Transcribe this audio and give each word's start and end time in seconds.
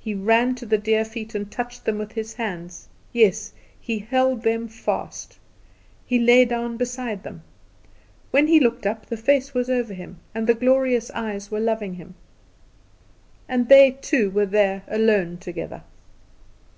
He 0.00 0.14
ran 0.14 0.54
to 0.54 0.64
the 0.64 0.78
dear 0.78 1.04
feet 1.04 1.34
and 1.34 1.50
touched 1.52 1.84
them 1.84 1.98
with 1.98 2.12
his 2.12 2.32
hands; 2.32 2.88
yes, 3.12 3.52
he 3.78 3.98
held 3.98 4.42
them 4.44 4.66
fast! 4.66 5.38
He 6.06 6.18
lay 6.18 6.46
down 6.46 6.78
beside 6.78 7.22
them. 7.22 7.42
When 8.30 8.46
he 8.46 8.58
looked 8.58 8.86
up 8.86 9.04
the 9.04 9.16
face 9.18 9.52
was 9.52 9.68
over 9.68 9.92
him, 9.92 10.18
and 10.34 10.46
the 10.46 10.54
glorious 10.54 11.10
eyes 11.10 11.50
were 11.50 11.60
loving 11.60 11.92
him; 11.96 12.14
and 13.46 13.68
they 13.68 13.90
two 13.90 14.30
were 14.30 14.46
there 14.46 14.84
alone 14.88 15.36
together. 15.36 15.82